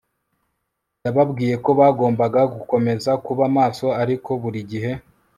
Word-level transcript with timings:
yababwiye 1.03 1.55
ko 1.63 1.69
bagombaga 1.79 2.41
gukomeza 2.55 3.11
kuba 3.25 3.43
maso 3.57 3.85
ariko 4.01 4.29
buri 4.41 4.59
gihe 4.71 4.91